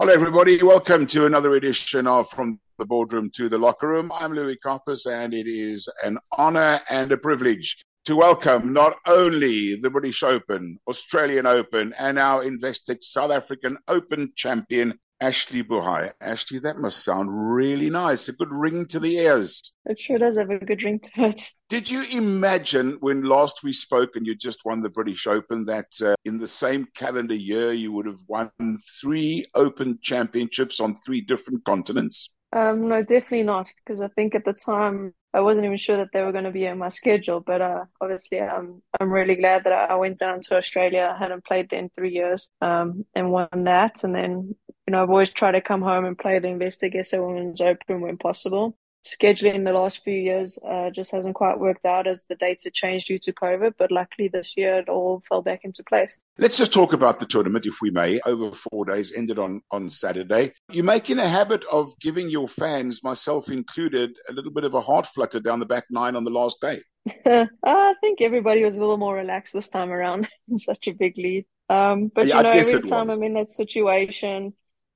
[0.00, 0.62] Hello, everybody.
[0.62, 4.10] Welcome to another edition of From the Boardroom to the Locker Room.
[4.10, 9.78] I'm Louis Karpas, and it is an honor and a privilege to welcome not only
[9.78, 16.12] the British Open, Australian Open, and our Investec South African Open champion, Ashleigh Buhai.
[16.20, 18.28] Ashley, that must sound really nice.
[18.28, 19.72] A good ring to the ears.
[19.84, 21.50] It sure does have a good ring to it.
[21.68, 25.86] Did you imagine when last we spoke and you just won the British Open that
[26.02, 28.50] uh, in the same calendar year you would have won
[29.00, 32.30] three Open championships on three different continents?
[32.52, 36.08] Um, no, definitely not, because I think at the time I wasn't even sure that
[36.12, 37.40] they were going to be in my schedule.
[37.40, 41.12] But uh, obviously, I'm I'm really glad that I went down to Australia.
[41.14, 44.02] I hadn't played there in three years, um, and won that.
[44.02, 44.56] And then
[44.90, 48.00] you know I've always tried to come home and play the Investec SA Women's Open
[48.00, 48.76] when possible
[49.06, 52.72] scheduling the last few years uh, just hasn't quite worked out as the dates have
[52.72, 53.74] changed due to COVID.
[53.78, 56.18] But luckily this year it all fell back into place.
[56.38, 58.18] Let's just talk about the tournament, if we may.
[58.26, 60.54] Over four days, ended on, on Saturday.
[60.72, 64.80] You're making a habit of giving your fans, myself included, a little bit of a
[64.80, 66.82] heart flutter down the back nine on the last day.
[67.24, 71.16] I think everybody was a little more relaxed this time around in such a big
[71.16, 71.44] lead.
[71.68, 73.20] Um, but yeah, you know, every time was.
[73.20, 74.54] I'm in that situation,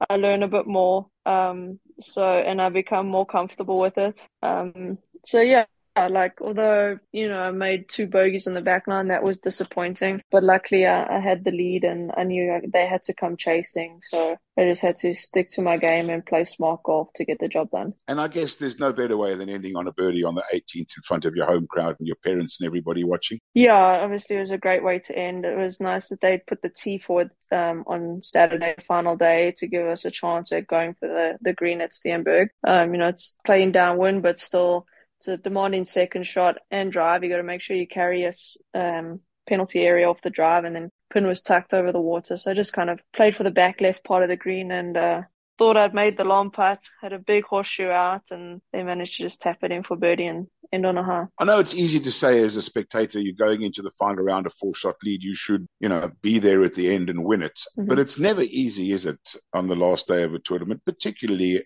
[0.09, 1.09] I learn a bit more.
[1.27, 4.29] Um, so, and I become more comfortable with it.
[4.43, 5.65] Um, so yeah,
[5.97, 10.21] like although you know I made two bogeys in the back nine, that was disappointing.
[10.31, 14.01] But luckily, I, I, had the lead, and I knew they had to come chasing.
[14.03, 17.39] So I just had to stick to my game and play smart golf to get
[17.39, 17.95] the job done.
[18.07, 20.97] And I guess there's no better way than ending on a birdie on the 18th
[20.97, 23.41] in front of your home crowd and your parents and everybody watching.
[23.55, 25.45] Yeah, obviously it was a great way to end.
[25.45, 29.67] It was nice that they put the tee forward um, on Saturday, final day, to
[29.67, 32.49] give us a chance at going for the the green at Steenberg.
[32.67, 34.87] Um, you know, it's playing downwind, but still
[35.19, 37.25] it's a demanding second shot and drive.
[37.25, 38.33] You got to make sure you carry a
[38.79, 42.37] um, penalty area off the drive, and then pin was tucked over the water.
[42.37, 44.97] So I just kind of played for the back left part of the green and
[44.97, 45.23] uh,
[45.59, 46.83] thought I'd made the long putt.
[47.01, 50.27] Had a big horseshoe out, and they managed to just tap it in for birdie
[50.27, 51.27] and end on a high.
[51.39, 54.47] I know it's easy to say as a spectator, you're going into the final round,
[54.47, 57.43] a four shot lead, you should, you know, be there at the end and win
[57.43, 57.61] it.
[57.79, 57.89] Mm-hmm.
[57.89, 59.21] But it's never easy, is it,
[59.53, 61.65] on the last day of a tournament, particularly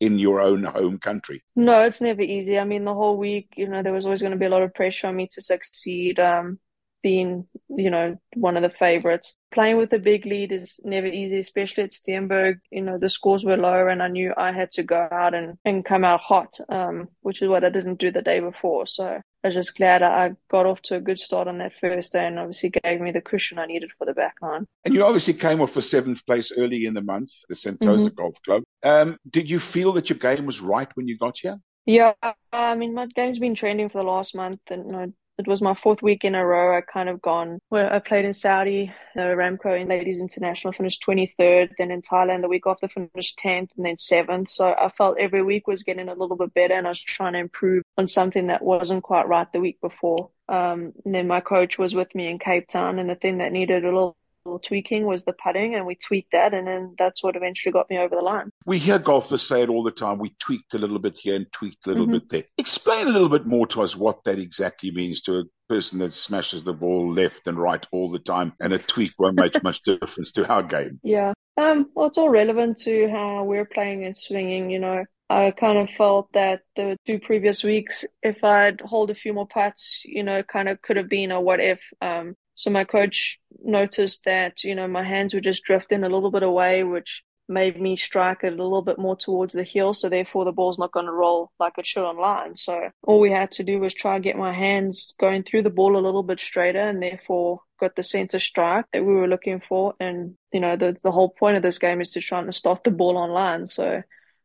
[0.00, 1.42] in your own home country?
[1.56, 2.58] No, it's never easy.
[2.58, 4.62] I mean, the whole week, you know, there was always going to be a lot
[4.62, 6.18] of pressure on me to succeed.
[6.20, 6.58] Um,
[7.04, 9.36] being, you know, one of the favorites.
[9.52, 12.60] Playing with a big lead is never easy, especially at Steenberg.
[12.70, 15.58] You know, the scores were low and I knew I had to go out and,
[15.66, 18.86] and come out hot, um, which is what I didn't do the day before.
[18.86, 22.26] So was just glad I got off to a good start on that first day
[22.26, 24.66] and obviously gave me the cushion I needed for the back nine.
[24.84, 28.14] And you obviously came off for seventh place early in the month, the Sentosa mm-hmm.
[28.14, 28.62] Golf Club.
[28.82, 31.58] Um, did you feel that your game was right when you got here?
[31.86, 32.14] Yeah,
[32.52, 35.60] I mean, my game's been trending for the last month, and you know, it was
[35.60, 36.76] my fourth week in a row.
[36.76, 41.02] I kind of gone where I played in Saudi, the Aramco in Ladies International finished
[41.06, 41.70] 23rd.
[41.76, 44.48] Then in Thailand, the week after finished 10th and then 7th.
[44.48, 47.32] So I felt every week was getting a little bit better and I was trying
[47.32, 50.30] to improve on something that wasn't quite right the week before.
[50.48, 53.52] Um, and then my coach was with me in Cape Town and the thing that
[53.52, 54.16] needed a little
[54.62, 57.98] tweaking was the putting, and we tweaked that, and then that's what eventually got me
[57.98, 58.50] over the line.
[58.66, 60.18] We hear golfers say it all the time.
[60.18, 62.14] We tweaked a little bit here and tweaked a little mm-hmm.
[62.14, 62.44] bit there.
[62.58, 66.12] Explain a little bit more to us what that exactly means to a person that
[66.12, 69.82] smashes the ball left and right all the time, and a tweak won't make much
[69.84, 71.00] difference to our game.
[71.02, 71.32] Yeah.
[71.56, 74.70] Um, well, it's all relevant to how we're playing and swinging.
[74.70, 79.14] You know, I kind of felt that the two previous weeks, if I'd hold a
[79.14, 81.80] few more putts, you know, kind of could have been a what if.
[82.02, 86.30] Um, so my coach noticed that, you know, my hands were just drifting a little
[86.30, 89.92] bit away, which made me strike it a little bit more towards the heel.
[89.92, 92.56] So therefore the ball's not going to roll like it should on line.
[92.56, 95.70] So all we had to do was try and get my hands going through the
[95.70, 99.60] ball a little bit straighter and therefore got the center strike that we were looking
[99.60, 99.94] for.
[100.00, 102.84] And, you know, the, the whole point of this game is to try and stop
[102.84, 103.66] the ball on line.
[103.66, 104.02] So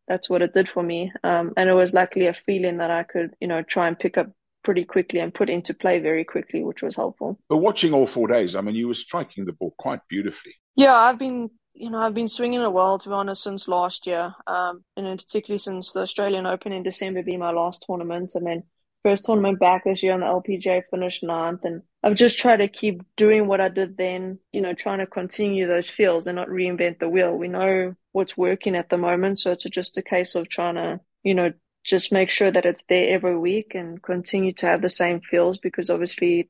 [0.07, 1.13] that's what it did for me.
[1.23, 4.17] Um, and it was luckily a feeling that I could, you know, try and pick
[4.17, 4.27] up
[4.63, 7.39] pretty quickly and put into play very quickly, which was helpful.
[7.49, 10.53] But watching all four days, I mean, you were striking the ball quite beautifully.
[10.75, 14.05] Yeah, I've been, you know, I've been swinging it well, to be honest, since last
[14.07, 18.45] year, um, and particularly since the Australian Open in December being my last tournament, and
[18.45, 18.63] then
[19.03, 22.67] first tournament back this year on the LPGA finished ninth, and I've just tried to
[22.67, 26.49] keep doing what I did then, you know, trying to continue those feels and not
[26.49, 27.33] reinvent the wheel.
[27.33, 30.99] We know what's working at the moment, so it's just a case of trying to,
[31.23, 31.51] you know,
[31.83, 35.57] just make sure that it's there every week and continue to have the same feels
[35.57, 36.49] because obviously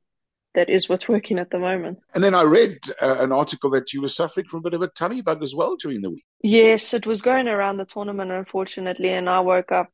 [0.55, 1.99] that is what's working at the moment.
[2.13, 4.81] And then I read uh, an article that you were suffering from a bit of
[4.81, 6.25] a tummy bug as well during the week.
[6.41, 9.89] Yes, it was going around the tournament, unfortunately, and I woke up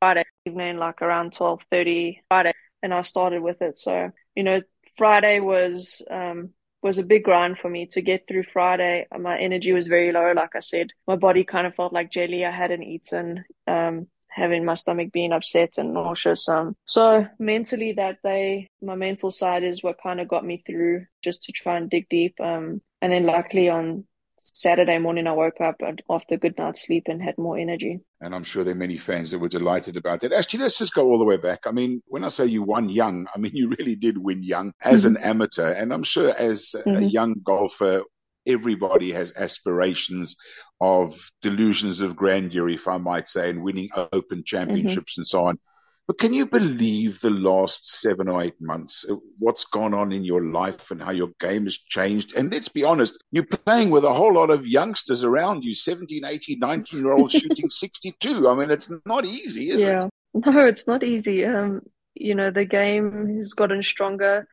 [0.00, 2.52] Friday evening, like around twelve thirty Friday,
[2.82, 3.78] and I started with it.
[3.78, 4.60] So you know,
[4.96, 6.50] Friday was um,
[6.82, 9.06] was a big grind for me to get through Friday.
[9.16, 10.32] My energy was very low.
[10.32, 12.44] Like I said, my body kind of felt like jelly.
[12.44, 13.44] I hadn't eaten.
[13.66, 16.48] Um, having my stomach being upset and nauseous.
[16.48, 21.06] Um, so mentally that day, my mental side is what kind of got me through
[21.24, 22.38] just to try and dig deep.
[22.40, 24.04] Um, and then luckily on
[24.38, 25.76] Saturday morning, I woke up
[26.10, 28.00] after a good night's sleep and had more energy.
[28.20, 30.32] And I'm sure there are many fans that were delighted about that.
[30.32, 31.60] Actually, let's just go all the way back.
[31.66, 34.72] I mean, when I say you won young, I mean, you really did win young
[34.82, 35.16] as mm-hmm.
[35.16, 35.72] an amateur.
[35.72, 36.96] And I'm sure as mm-hmm.
[36.96, 38.02] a young golfer,
[38.46, 40.36] everybody has aspirations
[40.80, 45.20] of delusions of grandeur, if I might say, and winning open championships mm-hmm.
[45.20, 45.58] and so on.
[46.06, 50.24] But can you believe the last seven or eight months, uh, what's gone on in
[50.24, 52.36] your life and how your game has changed?
[52.36, 56.24] And let's be honest, you're playing with a whole lot of youngsters around you, 17,
[56.24, 58.48] 18, 19 year olds shooting 62.
[58.48, 60.04] I mean, it's not easy, is yeah.
[60.04, 60.46] it?
[60.46, 61.44] No, it's not easy.
[61.44, 61.80] Um,
[62.14, 64.46] you know, the game has gotten stronger.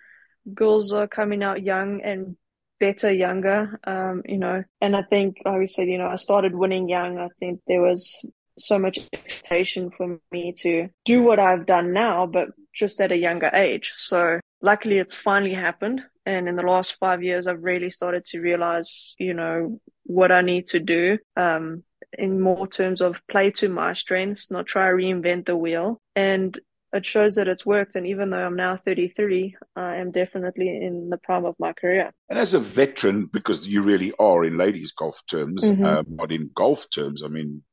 [0.51, 2.35] Girls are coming out young and
[2.79, 6.55] better younger, um, you know, and I think, like we said, you know, I started
[6.55, 7.17] winning young.
[7.17, 8.25] I think there was
[8.57, 13.17] so much expectation for me to do what I've done now, but just at a
[13.17, 13.93] younger age.
[13.97, 16.01] So luckily it's finally happened.
[16.25, 20.41] And in the last five years, I've really started to realize, you know, what I
[20.41, 21.83] need to do, um,
[22.17, 25.99] in more terms of play to my strengths, not try to reinvent the wheel.
[26.15, 26.57] And
[26.93, 27.95] it shows that it's worked.
[27.95, 32.11] And even though I'm now 33, I am definitely in the prime of my career.
[32.29, 35.83] And as a veteran, because you really are in ladies golf terms, mm-hmm.
[35.83, 37.63] uh, but in golf terms, I mean,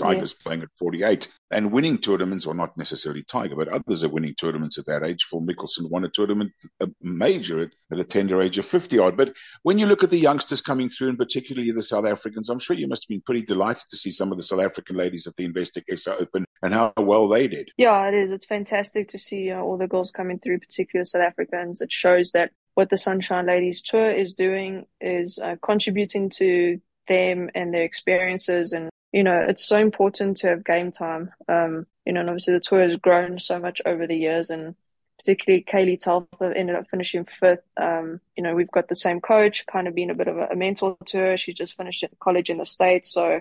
[0.00, 0.42] Tiger's yeah.
[0.42, 4.78] playing at 48 and winning tournaments, or not necessarily Tiger, but others are winning tournaments
[4.78, 5.24] at that age.
[5.24, 9.16] Phil Mickelson won a tournament, a major at, at a tender age of 50 odd.
[9.16, 12.60] But when you look at the youngsters coming through, and particularly the South Africans, I'm
[12.60, 15.26] sure you must have been pretty delighted to see some of the South African ladies
[15.26, 17.70] at the Investec SA Open and how well they did.
[17.76, 18.30] Yeah, it is.
[18.30, 21.80] It's fantastic to see uh, all the girls coming through, particularly South Africans.
[21.80, 27.50] It shows that what the Sunshine Ladies Tour is doing is uh, contributing to them
[27.54, 31.30] and their experiences and you know, it's so important to have game time.
[31.48, 34.74] Um, you know, and obviously the tour has grown so much over the years and
[35.18, 37.62] particularly Kaylee Telfer ended up finishing fifth.
[37.76, 40.46] Um, you know, we've got the same coach, kind of been a bit of a,
[40.46, 41.36] a mentor to her.
[41.36, 43.12] She just finished college in the States.
[43.12, 43.40] So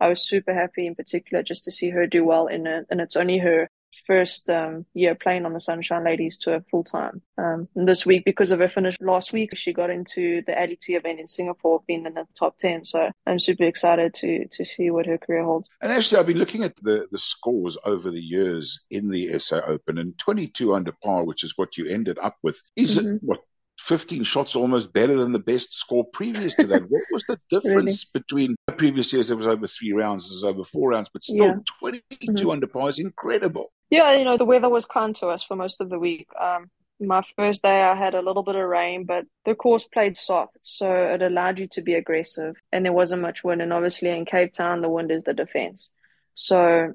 [0.00, 2.86] I was super happy in particular just to see her do well in it.
[2.90, 3.68] And it's only her
[4.06, 7.22] first um, year playing on the Sunshine Ladies Tour full time.
[7.36, 11.20] Um, this week, because of her finish last week, she got into the ADT event
[11.20, 12.84] in Singapore, being in the top 10.
[12.84, 15.68] So I'm super excited to to see what her career holds.
[15.80, 19.60] And actually, I've been looking at the, the scores over the years in the SA
[19.66, 23.16] Open, and 22 under par, which is what you ended up with, is mm-hmm.
[23.16, 23.40] it what
[23.78, 26.82] 15 shots almost better than the best score previous to that.
[26.88, 28.22] what was the difference really?
[28.22, 29.30] between previous years?
[29.30, 31.54] It was over three rounds, it was over four rounds, but still yeah.
[31.78, 32.50] 22 mm-hmm.
[32.50, 33.70] under par is incredible.
[33.90, 36.28] Yeah, you know, the weather was kind to us for most of the week.
[36.38, 36.70] Um,
[37.00, 40.58] my first day, I had a little bit of rain, but the course played soft,
[40.62, 43.62] so it allowed you to be aggressive, and there wasn't much wind.
[43.62, 45.90] And obviously, in Cape Town, the wind is the defense.
[46.34, 46.92] So,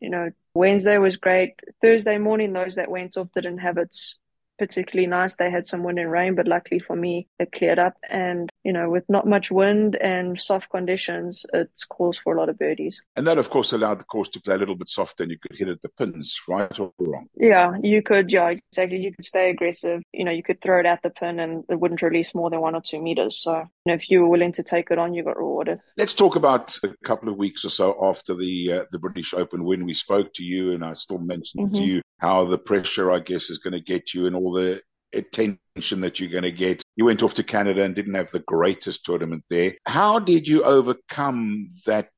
[0.00, 1.54] you know, Wednesday was great.
[1.80, 4.16] Thursday morning, those that went off didn't have its
[4.58, 5.36] particularly nice.
[5.36, 7.94] They had some wind and rain, but luckily for me, it cleared up.
[8.08, 12.48] And, you know, with not much wind and soft conditions, it calls for a lot
[12.48, 13.00] of birdies.
[13.16, 15.38] And that, of course, allowed the course to play a little bit softer and you
[15.38, 17.26] could hit at the pins, right or wrong?
[17.36, 18.32] Yeah, you could.
[18.32, 18.98] Yeah, exactly.
[18.98, 20.02] You could stay aggressive.
[20.12, 22.60] You know, you could throw it at the pin and it wouldn't release more than
[22.60, 23.42] one or two meters.
[23.42, 25.80] So, you know, if you were willing to take it on, you got rewarded.
[25.96, 29.64] Let's talk about a couple of weeks or so after the uh, the British Open
[29.64, 31.76] when we spoke to you and I still mentioned mm-hmm.
[31.76, 34.80] to you how the pressure, I guess, is going to get you and all the
[35.12, 36.82] attention that you're going to get.
[36.96, 39.74] You went off to Canada and didn't have the greatest tournament there.
[39.86, 42.08] How did you overcome that?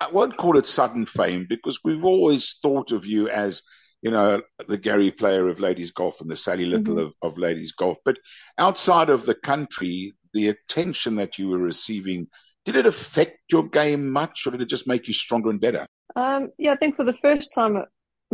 [0.00, 3.62] I won't call it sudden fame because we've always thought of you as,
[4.02, 7.06] you know, the Gary Player of ladies golf and the Sally Little mm-hmm.
[7.06, 7.98] of, of ladies golf.
[8.04, 8.18] But
[8.56, 12.28] outside of the country, the attention that you were receiving,
[12.64, 15.86] did it affect your game much or did it just make you stronger and better?
[16.14, 17.82] Um, yeah, I think for the first time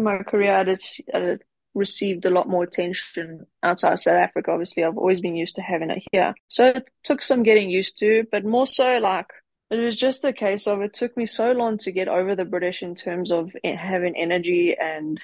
[0.01, 1.37] my career, I just uh,
[1.75, 4.51] received a lot more attention outside South Africa.
[4.51, 6.35] Obviously, I've always been used to having it here.
[6.49, 9.27] So it took some getting used to, but more so like
[9.71, 12.45] it was just a case of it took me so long to get over the
[12.45, 15.21] British in terms of having energy and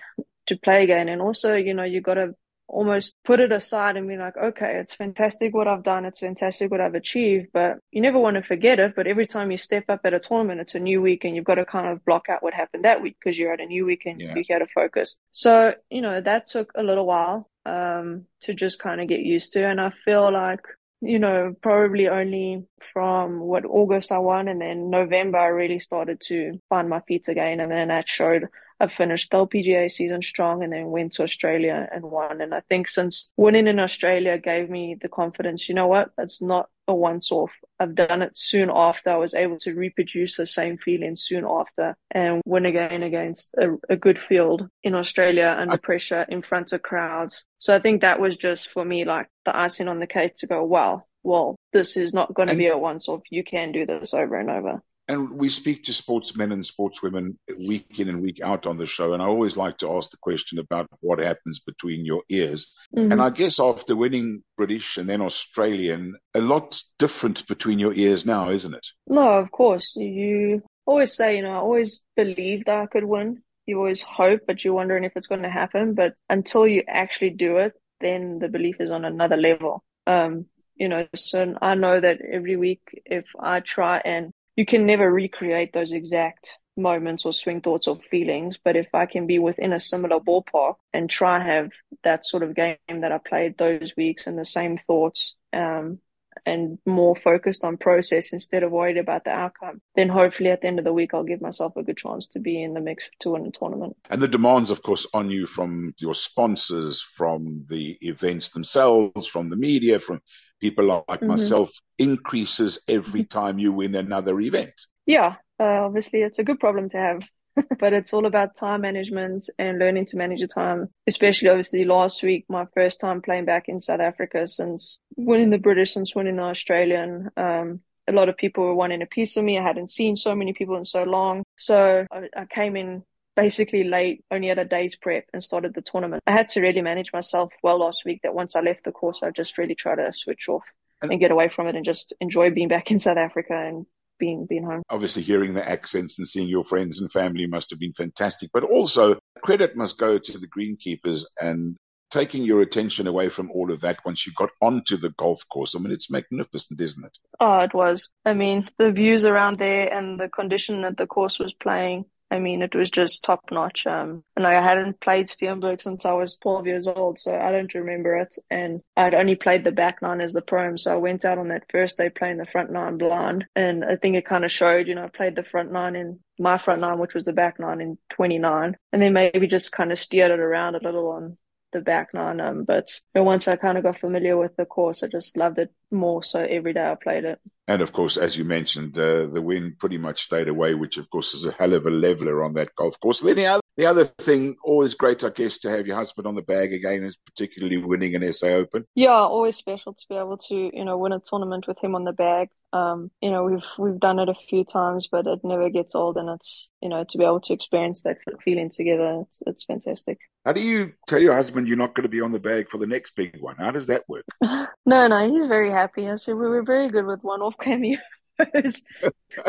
[0.47, 1.09] to play again.
[1.09, 2.35] And also, you know, you got to
[2.69, 6.05] almost put it aside and be like, okay, it's fantastic what I've done.
[6.05, 8.95] It's fantastic what I've achieved, but you never want to forget it.
[8.97, 11.45] But every time you step up at a tournament, it's a new week and you've
[11.45, 13.87] got to kind of block out what happened that week because you're at a new
[13.87, 14.35] week and yeah.
[14.35, 15.17] you got to focus.
[15.33, 19.53] So, you know, that took a little while, um, to just kind of get used
[19.53, 19.65] to.
[19.65, 20.61] And I feel like,
[21.01, 26.21] you know, probably only from what August I won and then November I really started
[26.29, 27.61] to find my feet again.
[27.61, 28.47] And then that showed
[28.79, 32.41] I finished the LPGA season strong and then went to Australia and won.
[32.41, 36.11] And I think since winning in Australia gave me the confidence, you know what?
[36.19, 37.53] It's not a once off.
[37.79, 39.11] I've done it soon after.
[39.11, 43.77] I was able to reproduce the same feeling soon after and win again against a,
[43.89, 47.45] a good field in Australia under pressure in front of crowds.
[47.59, 50.47] So I think that was just for me like the icing on the cake to
[50.47, 53.23] go, wow, well, this is not going to be a once off.
[53.31, 58.01] You can do this over and over and we speak to sportsmen and sportswomen week
[58.01, 59.13] in and week out on the show.
[59.13, 62.77] And I always like to ask the question about what happens between your ears.
[62.95, 63.13] Mm-hmm.
[63.13, 68.27] And I guess after winning British and then Australian, a lot different between your ears
[68.27, 68.87] now, isn't it?
[69.07, 69.95] No, of course.
[69.97, 73.43] You always say, you know, I always believed I could win.
[73.65, 75.95] You always hope, but you're wondering if it's going to happen.
[75.95, 79.85] But until you actually do it, then the belief is on another level.
[80.07, 84.87] Um, you know, so I know that every week if I try and you can
[84.87, 88.59] never recreate those exact moments or swing thoughts or feelings.
[88.63, 91.71] But if I can be within a similar ballpark and try have
[92.05, 96.01] that sort of game that I played those weeks and the same thoughts, um,
[96.45, 100.67] and more focused on process instead of worried about the outcome, then hopefully at the
[100.67, 103.05] end of the week, I'll give myself a good chance to be in the mix
[103.21, 103.97] to win the tournament.
[104.11, 109.49] And the demands, of course, on you from your sponsors, from the events themselves, from
[109.49, 110.21] the media, from
[110.61, 111.29] people like mm-hmm.
[111.29, 114.75] myself increases every time you win another event.
[115.07, 117.23] Yeah, uh, obviously it's a good problem to have.
[117.79, 120.89] but it's all about time management and learning to manage your time.
[121.07, 125.59] Especially obviously last week, my first time playing back in South Africa since winning the
[125.59, 127.31] British, since winning the Australian.
[127.37, 129.59] Um, a lot of people were wanting a piece of me.
[129.59, 131.43] I hadn't seen so many people in so long.
[131.57, 133.05] So I, I came in
[133.37, 136.23] basically late, only had a day's prep and started the tournament.
[136.27, 139.23] I had to really manage myself well last week that once I left the course,
[139.23, 140.65] I just really try to switch off
[141.03, 143.87] and, and get away from it and just enjoy being back in South Africa and
[144.19, 144.83] being being home.
[144.89, 148.51] Obviously, hearing the accents and seeing your friends and family must have been fantastic.
[148.53, 151.77] But also, credit must go to the greenkeepers and
[152.11, 155.75] taking your attention away from all of that once you got onto the golf course.
[155.75, 157.19] I mean, it's magnificent, isn't it?
[157.41, 158.11] Oh, it was.
[158.25, 162.39] I mean, the views around there and the condition that the course was playing I
[162.39, 163.87] mean, it was just top notch.
[163.87, 167.73] Um, and I hadn't played Steenberg since I was 12 years old, so I don't
[167.75, 168.35] remember it.
[168.51, 171.49] And I'd only played the back nine as the pro, so I went out on
[171.49, 173.47] that first day playing the front nine blind.
[173.55, 176.19] And I think it kind of showed, you know, I played the front nine in
[176.39, 179.93] my front nine, which was the back nine in 29, and then maybe just kind
[179.93, 181.39] of steered it around a little on
[181.73, 182.41] the back nine.
[182.41, 185.73] Um, but once I kind of got familiar with the course, I just loved it
[185.93, 186.23] more.
[186.23, 187.41] So every day I played it.
[187.69, 191.11] And of course, as you mentioned, uh, the wind pretty much stayed away, which of
[191.11, 193.21] course is a hell of a leveler on that golf course.
[193.21, 196.37] Then the other, the other thing, always great, I guess, to have your husband on
[196.37, 198.85] the bag again, is particularly winning an SA Open.
[198.95, 202.05] Yeah, always special to be able to, you know, win a tournament with him on
[202.05, 202.49] the bag.
[202.73, 206.17] Um, you know, we've we've done it a few times, but it never gets old,
[206.17, 210.19] and it's you know to be able to experience that feeling together, it's it's fantastic.
[210.47, 212.79] How do you tell your husband you're not going to be on the bag for
[212.79, 213.57] the next big one?
[213.57, 214.25] How does that work?
[214.41, 214.69] no,
[215.09, 216.09] no, he's very happy.
[216.15, 217.99] Said we were very good with one-off cameos.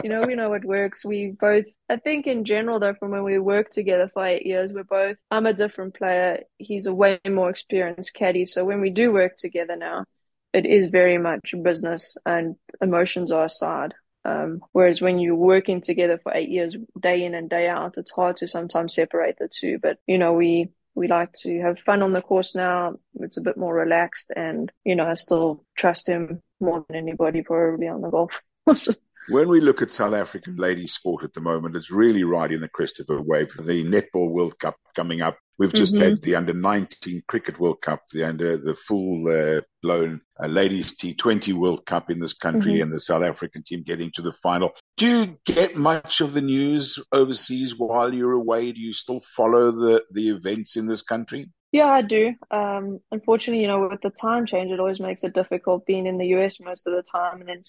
[0.03, 1.05] you know, we know it works.
[1.05, 4.73] We both, I think, in general, though, from when we worked together for eight years,
[4.73, 5.17] we're both.
[5.29, 6.39] I'm a different player.
[6.57, 8.45] He's a way more experienced caddy.
[8.45, 10.05] So when we do work together now,
[10.51, 13.93] it is very much business and emotions are aside.
[14.25, 18.11] Um, whereas when you're working together for eight years, day in and day out, it's
[18.11, 19.77] hard to sometimes separate the two.
[19.79, 22.95] But you know, we we like to have fun on the course now.
[23.19, 27.43] It's a bit more relaxed, and you know, I still trust him more than anybody
[27.43, 28.31] probably on the golf
[28.65, 28.97] course.
[29.29, 32.69] When we look at South African ladies sport at the moment, it's really riding the
[32.69, 33.51] crest of a wave.
[33.57, 35.37] The Netball World Cup coming up.
[35.59, 36.03] We've just mm-hmm.
[36.03, 40.95] had the under 19 Cricket World Cup, the under the full uh, blown uh, ladies
[40.95, 42.83] T20 World Cup in this country, mm-hmm.
[42.83, 44.71] and the South African team getting to the final.
[44.97, 48.71] Do you get much of the news overseas while you're away?
[48.71, 51.49] Do you still follow the the events in this country?
[51.71, 52.33] Yeah, I do.
[52.49, 56.17] Um, unfortunately, you know, with the time change, it always makes it difficult being in
[56.17, 57.63] the US most of the time, and then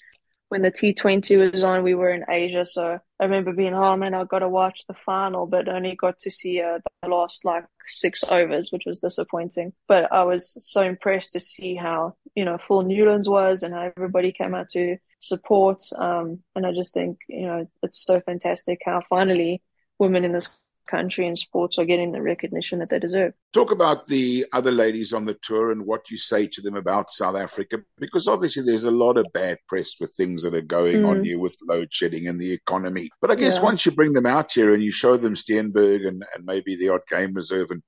[0.49, 2.65] when the T20 was on, we were in Asia.
[2.65, 6.19] So I remember being, oh man, I got to watch the final, but only got
[6.21, 9.73] to see uh, the last like six overs, which was disappointing.
[9.87, 13.93] But I was so impressed to see how, you know, full Newlands was and how
[13.97, 15.83] everybody came out to support.
[15.97, 19.63] Um, and I just think, you know, it's so fantastic how finally
[19.99, 20.59] women in this
[20.89, 23.35] country and sports are getting the recognition that they deserve.
[23.53, 27.11] Talk about the other ladies on the tour and what you say to them about
[27.11, 31.03] South Africa, because obviously there's a lot of bad press with things that are going
[31.03, 31.09] mm.
[31.09, 33.11] on here with load shedding and the economy.
[33.21, 33.65] But I guess yeah.
[33.65, 36.89] once you bring them out here and you show them Steenberg and, and maybe the
[36.89, 37.83] odd game reserve and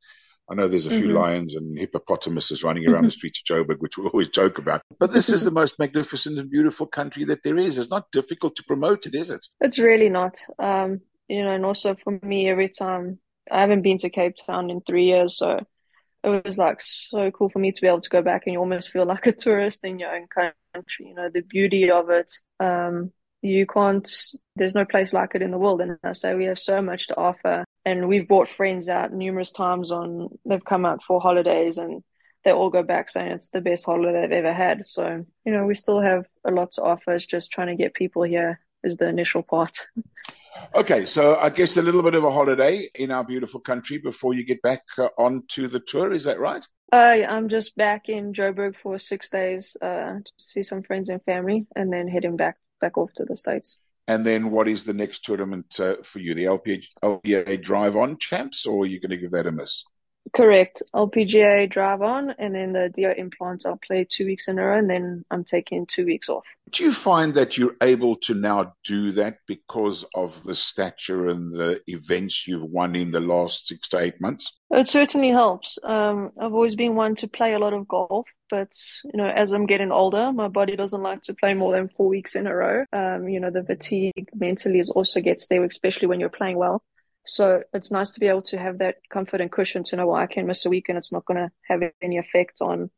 [0.51, 1.17] I know there's a few mm-hmm.
[1.17, 3.07] lions and hippopotamuses running around mm-hmm.
[3.07, 4.83] the streets of Joburg, which we always joke about.
[4.99, 7.79] But this is the most magnificent and beautiful country that there is.
[7.79, 9.47] It's not difficult to promote it, is it?
[9.61, 10.41] It's really not.
[10.59, 14.71] Um, you know, and also for me, every time I haven't been to Cape Town
[14.71, 15.61] in three years, so
[16.25, 18.59] it was like so cool for me to be able to go back and you
[18.59, 21.07] almost feel like a tourist in your own country.
[21.07, 22.33] You know, the beauty of it.
[22.59, 24.09] Um, you can't,
[24.57, 25.81] there's no place like it in the world.
[25.81, 27.65] And I say we have so much to offer.
[27.85, 32.03] And we've brought friends out numerous times on, they've come out for holidays and
[32.45, 34.87] they all go back saying it's the best holiday they've ever had.
[34.87, 37.13] So, you know, we still have a lot to offer.
[37.13, 39.87] It's just trying to get people here is the initial part.
[40.75, 44.35] Okay, so I guess a little bit of a holiday in our beautiful country before
[44.35, 46.13] you get back uh, onto the tour.
[46.13, 46.67] Is that right?
[46.93, 46.97] Uh,
[47.29, 51.67] I'm just back in Joburg for six days uh, to see some friends and family,
[51.77, 53.79] and then heading back back off to the states.
[54.09, 56.35] And then, what is the next tournament uh, for you?
[56.35, 59.85] The LPGA, Drive On Champs, or are you going to give that a miss?
[60.35, 60.83] Correct.
[60.95, 64.79] LPGA drive on, and then the DIO implants I'll play two weeks in a row,
[64.79, 66.45] and then I'm taking two weeks off.
[66.71, 71.53] Do you find that you're able to now do that because of the stature and
[71.53, 74.53] the events you've won in the last six to eight months?
[74.71, 75.79] It certainly helps.
[75.83, 78.73] Um, I've always been one to play a lot of golf, but
[79.05, 82.09] you know, as I'm getting older, my body doesn't like to play more than four
[82.09, 82.85] weeks in a row.
[82.93, 86.83] Um, you know, the fatigue mentally is also gets there, especially when you're playing well.
[87.27, 90.17] So it's nice to be able to have that comfort and cushion to know, well,
[90.17, 92.91] I can miss a week and it's not going to have any effect on,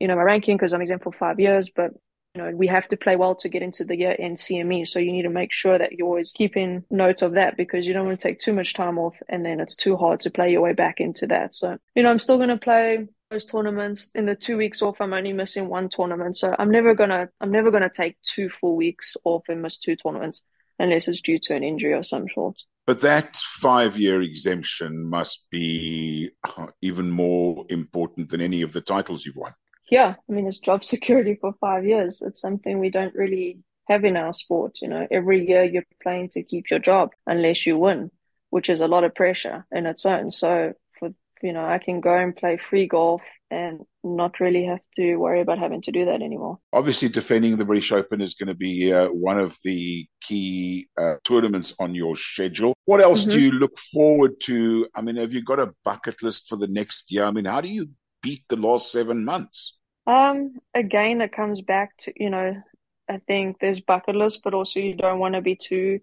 [0.00, 1.70] you know, my ranking because I'm exempt for five years.
[1.74, 1.92] But,
[2.34, 4.86] you know, we have to play well to get into the year end CME.
[4.86, 7.94] So you need to make sure that you're always keeping notes of that because you
[7.94, 10.50] don't want to take too much time off and then it's too hard to play
[10.50, 11.54] your way back into that.
[11.54, 15.00] So, you know, I'm still going to play those tournaments in the two weeks off
[15.00, 18.76] i'm only missing one tournament so i'm never gonna i'm never gonna take two full
[18.76, 20.42] weeks off and miss two tournaments
[20.78, 22.56] unless it's due to an injury of some sort
[22.88, 28.80] but that five year exemption must be uh, even more important than any of the
[28.80, 29.52] titles you've won.
[29.90, 32.22] Yeah, I mean, it's job security for five years.
[32.22, 33.58] It's something we don't really
[33.88, 34.78] have in our sport.
[34.80, 38.10] You know, every year you're playing to keep your job unless you win,
[38.48, 40.30] which is a lot of pressure in its own.
[40.30, 40.72] So
[41.42, 45.40] you know, I can go and play free golf and not really have to worry
[45.40, 46.58] about having to do that anymore.
[46.72, 51.14] Obviously, defending the British Open is going to be uh, one of the key uh,
[51.24, 52.74] tournaments on your schedule.
[52.84, 53.32] What else mm-hmm.
[53.32, 54.88] do you look forward to?
[54.94, 57.24] I mean, have you got a bucket list for the next year?
[57.24, 57.88] I mean, how do you
[58.22, 59.78] beat the last seven months?
[60.06, 62.56] Um, again, it comes back to, you know,
[63.08, 66.00] I think there's bucket list, but also you don't want to be too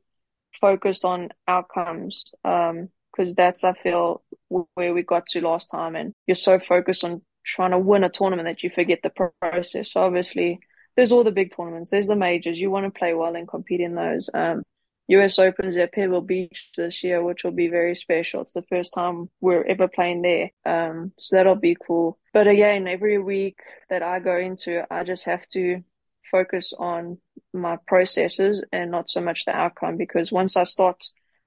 [0.59, 2.25] focused on outcomes.
[2.43, 7.03] Um, because that's I feel where we got to last time, and you're so focused
[7.03, 9.91] on trying to win a tournament that you forget the process.
[9.91, 10.59] So obviously,
[10.95, 12.59] there's all the big tournaments, there's the majors.
[12.59, 14.29] You want to play well and compete in those.
[14.33, 14.63] Um,
[15.07, 18.41] US Opens at Pebble Beach this year, which will be very special.
[18.41, 20.49] It's the first time we're ever playing there.
[20.65, 22.17] Um, so that'll be cool.
[22.33, 25.83] But again, every week that I go into, I just have to
[26.31, 27.19] focus on
[27.53, 31.03] my processes and not so much the outcome because once I start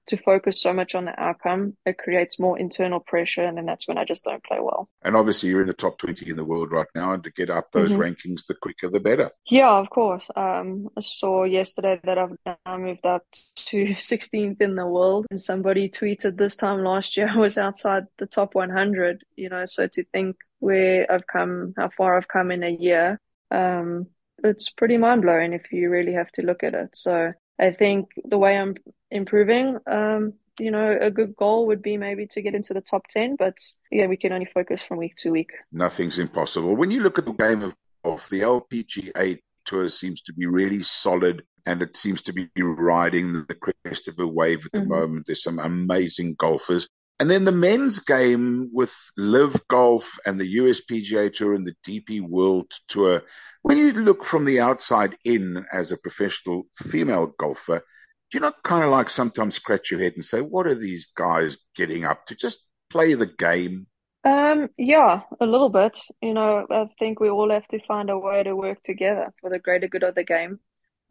[0.09, 3.87] to focus so much on the outcome, it creates more internal pressure, and then that's
[3.87, 4.89] when I just don't play well.
[5.03, 7.49] And obviously, you're in the top 20 in the world right now, and to get
[7.49, 8.01] up those mm-hmm.
[8.01, 9.31] rankings, the quicker the better.
[9.49, 10.27] Yeah, of course.
[10.35, 15.39] Um, I saw yesterday that I've now moved up to 16th in the world, and
[15.39, 19.23] somebody tweeted this time last year I was outside the top 100.
[19.35, 23.19] You know, so to think where I've come, how far I've come in a year,
[23.51, 24.07] um,
[24.43, 26.89] it's pretty mind blowing if you really have to look at it.
[26.95, 28.75] So I think the way I'm
[29.11, 33.07] improving, um, you know, a good goal would be maybe to get into the top
[33.07, 33.57] 10, but
[33.91, 35.51] yeah, we can only focus from week to week.
[35.71, 36.75] Nothing's impossible.
[36.75, 40.83] When you look at the game of golf, the LPGA tour seems to be really
[40.83, 44.89] solid and it seems to be riding the crest of a wave at the mm-hmm.
[44.89, 45.25] moment.
[45.27, 46.87] There's some amazing golfers.
[47.19, 52.21] And then the men's game with LIV Golf and the USPGA Tour and the DP
[52.21, 53.23] World Tour.
[53.61, 57.83] When you look from the outside in as a professional female golfer,
[58.31, 61.07] do you not kind of like sometimes scratch your head and say, what are these
[61.15, 62.35] guys getting up to?
[62.35, 63.87] Just play the game.
[64.23, 65.99] Um, yeah, a little bit.
[66.21, 69.49] You know, I think we all have to find a way to work together for
[69.49, 70.59] the greater good of the game.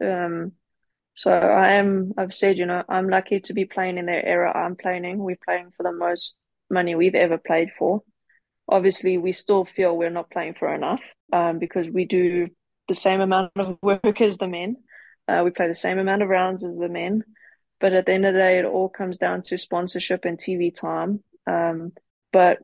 [0.01, 0.53] Um,
[1.15, 4.55] so I am, I've said, you know, I'm lucky to be playing in their era
[4.55, 6.37] I'm playing We're playing for the most
[6.69, 8.03] money we've ever played for.
[8.69, 11.01] Obviously, we still feel we're not playing for enough
[11.33, 12.47] um, because we do
[12.87, 14.77] the same amount of work as the men.
[15.29, 17.23] Uh, we play the same amount of rounds as the men.
[17.79, 20.73] But at the end of the day, it all comes down to sponsorship and TV
[20.73, 21.23] time.
[21.47, 21.93] Um,
[22.33, 22.59] but,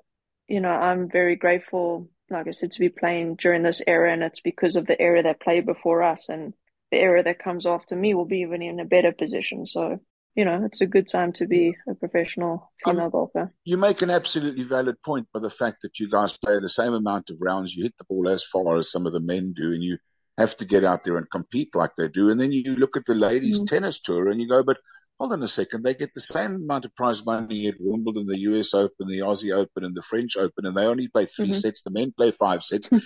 [0.48, 4.12] you know, I'm very grateful, like I said, to be playing during this era.
[4.12, 6.28] And it's because of the era that played before us.
[6.28, 6.54] And
[6.92, 9.66] the era that comes after me will be even in a better position.
[9.66, 10.00] So,
[10.36, 13.54] you know, it's a good time to be a professional female um, golfer.
[13.64, 16.94] You make an absolutely valid point by the fact that you guys play the same
[16.94, 17.74] amount of rounds.
[17.74, 19.98] You hit the ball as far as some of the men do, and you
[20.38, 22.30] have to get out there and compete like they do.
[22.30, 24.78] And then you look at the ladies' mm tennis tour and you go, but
[25.20, 28.40] hold on a second, they get the same amount of prize money at Wimbledon, the
[28.40, 31.54] US Open, the Aussie Open, and the French Open, and they only play 3 mm-hmm.
[31.54, 31.84] sets.
[31.84, 32.90] The men play five sets.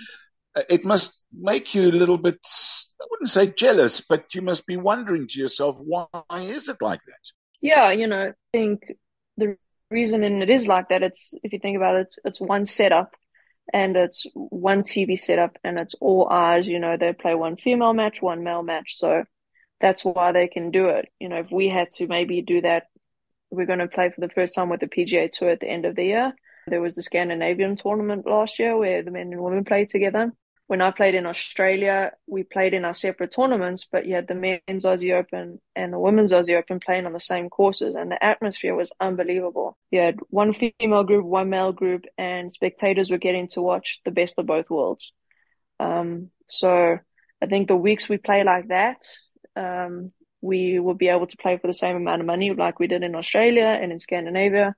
[0.52, 2.40] Uh, it must make you a little bit,
[3.00, 6.08] I wouldn't say jealous, but you must be wondering to yourself, why
[6.40, 7.30] is it like that?
[7.62, 8.80] Yeah, you know, I think
[9.36, 9.56] the
[9.92, 12.66] reason and it is like that, it's, if you think about it, it's, it's one
[12.66, 13.14] setup
[13.72, 17.92] and it's one TV setup and it's all eyes, you know, they play one female
[17.92, 18.96] match, one male match.
[18.96, 19.24] So
[19.80, 21.08] that's why they can do it.
[21.18, 22.84] You know, if we had to maybe do that,
[23.50, 25.84] we're going to play for the first time with the PGA Tour at the end
[25.84, 26.32] of the year.
[26.66, 30.32] There was the Scandinavian tournament last year where the men and women played together.
[30.70, 34.36] When I played in Australia, we played in our separate tournaments, but you had the
[34.36, 38.24] men's Aussie Open and the women's Aussie Open playing on the same courses, and the
[38.24, 39.76] atmosphere was unbelievable.
[39.90, 44.12] You had one female group, one male group, and spectators were getting to watch the
[44.12, 45.12] best of both worlds.
[45.80, 46.98] Um, so
[47.42, 49.02] I think the weeks we play like that,
[49.56, 52.86] um, we will be able to play for the same amount of money like we
[52.86, 54.76] did in Australia and in Scandinavia.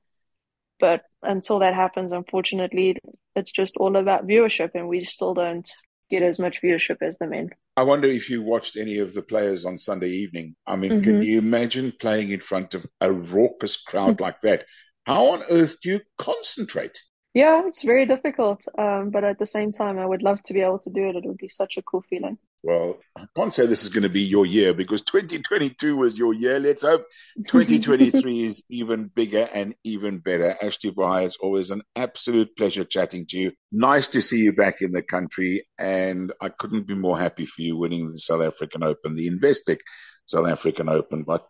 [0.81, 2.97] But until that happens, unfortunately,
[3.35, 5.69] it's just all about viewership, and we still don't
[6.11, 7.51] get as much viewership as the men.
[7.77, 10.57] I wonder if you watched any of the players on Sunday evening.
[10.67, 11.03] I mean, mm-hmm.
[11.03, 14.65] can you imagine playing in front of a raucous crowd like that?
[15.07, 17.01] How on earth do you concentrate?
[17.35, 18.63] Yeah, it's very difficult.
[18.79, 21.17] Um, but at the same time, I would love to be able to do it.
[21.17, 22.37] It would be such a cool feeling.
[22.65, 26.33] Well, I can't say this is going to be your year because 2022 was your
[26.33, 26.61] year.
[26.61, 27.07] Let's hope
[27.49, 30.57] 2023 is even bigger and even better.
[30.63, 33.53] Ashleigh Buhai, it's always an absolute pleasure chatting to you.
[33.73, 35.67] Nice to see you back in the country.
[35.77, 39.79] And I couldn't be more happy for you winning the South African Open, the Investec
[40.27, 41.41] South African Open, by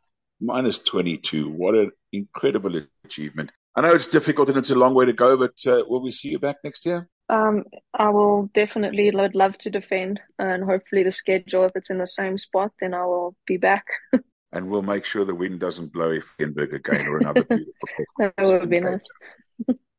[0.41, 1.51] minus 22.
[1.51, 3.53] What an incredible achievement.
[3.77, 6.11] I know it's difficult and it's a long way to go, but uh, will we
[6.11, 7.09] see you back next year?
[7.33, 7.65] Um,
[7.95, 12.07] I will definitely would love to defend, and hopefully the schedule, if it's in the
[12.07, 13.87] same spot, then I will be back.
[14.53, 17.73] and we'll make sure the wind doesn't blow Steenberg again or another beautiful.
[18.19, 19.07] that would be nice.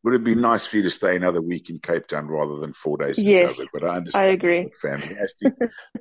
[0.03, 2.71] would it be nice for you to stay another week in Cape Town rather than
[2.71, 3.67] four days in yes, Joburg?
[3.73, 4.25] But I understand.
[4.25, 4.69] I agree.
[4.79, 5.15] Family.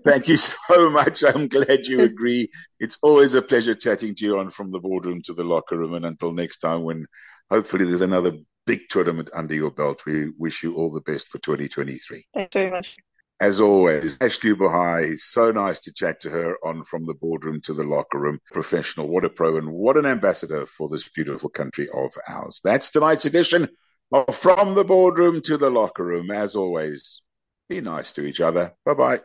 [0.04, 0.36] thank you
[0.68, 1.24] so much.
[1.24, 2.50] I'm glad you agree.
[2.78, 5.94] It's always a pleasure chatting to you on From the Boardroom to the Locker Room.
[5.94, 7.06] And until next time, when
[7.50, 8.32] hopefully there's another
[8.66, 10.04] big tournament under your belt.
[10.06, 12.24] We wish you all the best for 2023.
[12.34, 12.96] Thanks very much.
[13.40, 17.74] As always, Ashleigh Buhai, so nice to chat to her on From the Boardroom to
[17.74, 18.38] the Locker Room.
[18.52, 22.60] Professional, what a pro and what an ambassador for this beautiful country of ours.
[22.62, 23.68] That's tonight's edition
[24.12, 26.30] of From the Boardroom to the Locker Room.
[26.30, 27.22] As always,
[27.68, 28.74] be nice to each other.
[28.84, 29.20] Bye bye.